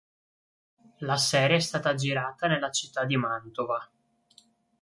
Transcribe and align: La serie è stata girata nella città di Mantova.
La 1.01 1.15
serie 1.17 1.57
è 1.57 1.59
stata 1.59 1.93
girata 1.93 2.47
nella 2.47 2.71
città 2.71 3.05
di 3.05 3.17
Mantova. 3.17 3.87